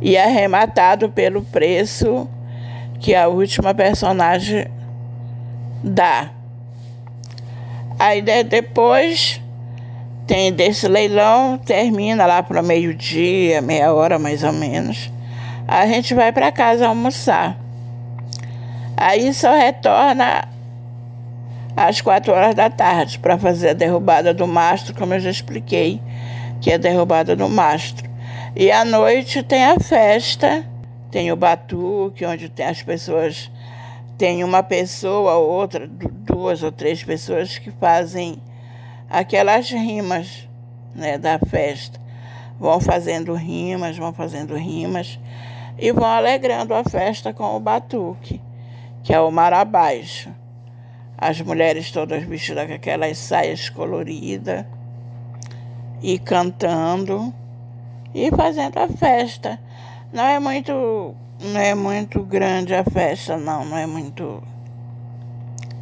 e 0.00 0.16
arrematado 0.16 1.10
pelo 1.10 1.42
preço 1.42 2.28
que 3.00 3.14
a 3.14 3.26
última 3.26 3.74
personagem 3.74 4.66
dá. 5.82 6.30
Aí 7.98 8.22
depois 8.22 9.40
tem 10.26 10.52
desse 10.52 10.86
leilão, 10.86 11.58
termina 11.58 12.24
lá 12.24 12.42
para 12.42 12.62
meio-dia, 12.62 13.60
meia 13.60 13.92
hora 13.92 14.18
mais 14.18 14.44
ou 14.44 14.52
menos. 14.52 15.10
A 15.66 15.86
gente 15.86 16.14
vai 16.14 16.30
para 16.30 16.52
casa 16.52 16.86
almoçar. 16.86 17.58
Aí 18.96 19.32
só 19.34 19.56
retorna 19.56 20.46
às 21.76 22.00
quatro 22.00 22.32
horas 22.32 22.54
da 22.54 22.68
tarde 22.68 23.18
para 23.18 23.38
fazer 23.38 23.70
a 23.70 23.72
derrubada 23.72 24.34
do 24.34 24.46
mastro, 24.46 24.94
como 24.94 25.14
eu 25.14 25.20
já 25.20 25.30
expliquei, 25.30 26.00
que 26.60 26.70
é 26.70 26.74
a 26.74 26.78
derrubada 26.78 27.34
do 27.34 27.48
mastro. 27.48 28.08
E 28.54 28.70
à 28.70 28.84
noite 28.84 29.42
tem 29.42 29.64
a 29.64 29.78
festa, 29.80 30.64
tem 31.10 31.32
o 31.32 31.36
batuque, 31.36 32.24
onde 32.24 32.48
tem 32.48 32.66
as 32.66 32.82
pessoas, 32.82 33.50
tem 34.16 34.44
uma 34.44 34.62
pessoa 34.62 35.34
ou 35.34 35.50
outra, 35.50 35.88
duas 35.88 36.62
ou 36.62 36.70
três 36.70 37.02
pessoas 37.02 37.58
que 37.58 37.70
fazem 37.70 38.40
aquelas 39.08 39.70
rimas 39.70 40.48
né, 40.94 41.18
da 41.18 41.38
festa. 41.38 41.98
Vão 42.58 42.80
fazendo 42.80 43.34
rimas, 43.34 43.96
vão 43.96 44.12
fazendo 44.12 44.54
rimas 44.54 45.18
e 45.78 45.92
vão 45.92 46.04
alegrando 46.04 46.74
a 46.74 46.84
festa 46.84 47.32
com 47.32 47.56
o 47.56 47.60
batuque, 47.60 48.40
que 49.02 49.14
é 49.14 49.20
o 49.20 49.30
mar 49.30 49.52
abaixo. 49.52 50.30
As 51.16 51.40
mulheres 51.40 51.90
todas 51.90 52.22
vestidas 52.22 52.66
com 52.66 52.74
aquelas 52.74 53.18
saias 53.18 53.68
coloridas 53.68 54.64
e 56.02 56.18
cantando 56.18 57.32
e 58.14 58.30
fazendo 58.30 58.78
a 58.78 58.88
festa. 58.88 59.58
Não 60.12 60.24
é 60.24 60.38
muito, 60.38 61.14
não 61.40 61.60
é 61.60 61.74
muito 61.74 62.22
grande 62.22 62.74
a 62.74 62.82
festa, 62.84 63.36
não, 63.36 63.64
não 63.64 63.76
é 63.76 63.86
muito 63.86 64.42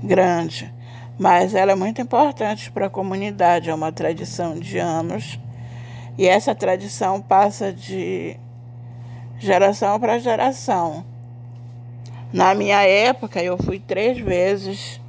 grande, 0.03 0.73
mas 1.19 1.55
ela 1.55 1.73
é 1.73 1.75
muito 1.75 2.01
importante 2.01 2.71
para 2.71 2.87
a 2.87 2.91
comunidade, 2.91 3.71
é 3.71 3.75
uma 3.75 3.91
tradição 3.91 4.59
de 4.59 4.79
anos. 4.79 5.39
E 6.17 6.27
essa 6.27 6.55
tradição 6.55 7.21
passa 7.21 7.73
de 7.73 8.37
geração 9.39 9.99
para 9.99 10.19
geração. 10.19 11.05
Na 12.33 12.55
minha 12.55 12.83
época, 12.83 13.43
eu 13.43 13.57
fui 13.57 13.79
três 13.79 14.19
vezes 14.19 15.01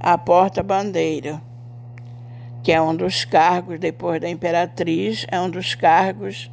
à 0.00 0.18
porta-bandeira 0.18 1.40
que 2.62 2.72
é 2.72 2.80
um 2.80 2.94
dos 2.94 3.24
cargos, 3.24 3.78
depois 3.78 4.20
da 4.20 4.28
imperatriz, 4.28 5.26
é 5.30 5.40
um 5.40 5.48
dos 5.48 5.74
cargos 5.74 6.50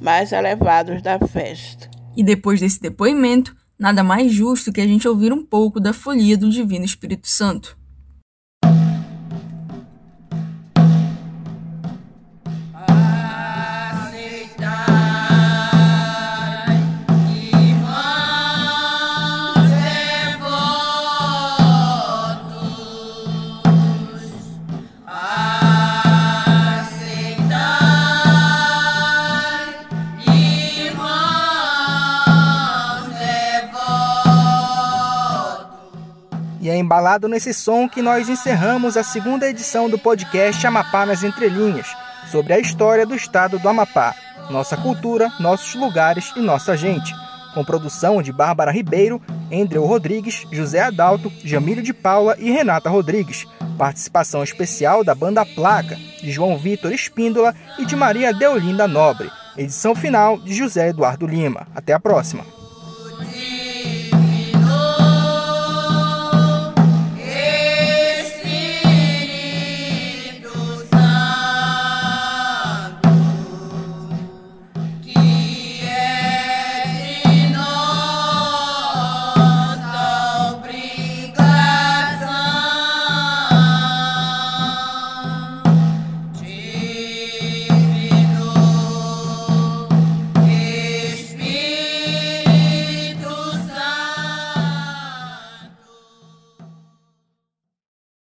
mais 0.00 0.32
elevados 0.32 1.02
da 1.02 1.18
festa. 1.18 1.90
E 2.16 2.22
depois 2.22 2.60
desse 2.60 2.80
depoimento, 2.80 3.54
nada 3.78 4.02
mais 4.02 4.32
justo 4.32 4.72
que 4.72 4.80
a 4.80 4.86
gente 4.86 5.06
ouvir 5.06 5.32
um 5.32 5.44
pouco 5.44 5.78
da 5.80 5.92
folia 5.92 6.36
do 6.36 6.50
Divino 6.50 6.84
Espírito 6.84 7.28
Santo. 7.28 7.78
Embalado 36.88 37.28
nesse 37.28 37.52
som 37.52 37.86
que 37.86 38.00
nós 38.00 38.30
encerramos 38.30 38.96
a 38.96 39.02
segunda 39.02 39.46
edição 39.46 39.90
do 39.90 39.98
podcast 39.98 40.66
Amapá 40.66 41.04
nas 41.04 41.22
Entrelinhas, 41.22 41.86
sobre 42.32 42.54
a 42.54 42.58
história 42.58 43.04
do 43.04 43.14
estado 43.14 43.58
do 43.58 43.68
Amapá, 43.68 44.14
nossa 44.48 44.74
cultura, 44.74 45.30
nossos 45.38 45.74
lugares 45.74 46.32
e 46.34 46.40
nossa 46.40 46.78
gente. 46.78 47.14
Com 47.52 47.62
produção 47.62 48.22
de 48.22 48.32
Bárbara 48.32 48.72
Ribeiro, 48.72 49.20
Andreu 49.52 49.84
Rodrigues, 49.84 50.46
José 50.50 50.80
Adalto, 50.80 51.30
Jamílio 51.44 51.82
de 51.82 51.92
Paula 51.92 52.34
e 52.38 52.50
Renata 52.50 52.88
Rodrigues. 52.88 53.46
Participação 53.76 54.42
especial 54.42 55.04
da 55.04 55.14
banda 55.14 55.44
Placa, 55.44 55.94
de 55.94 56.32
João 56.32 56.56
Vitor 56.56 56.90
Espíndola 56.90 57.54
e 57.78 57.84
de 57.84 57.94
Maria 57.94 58.32
Deolinda 58.32 58.88
Nobre. 58.88 59.30
Edição 59.58 59.94
final 59.94 60.38
de 60.38 60.54
José 60.54 60.88
Eduardo 60.88 61.26
Lima. 61.26 61.66
Até 61.74 61.92
a 61.92 62.00
próxima. 62.00 62.46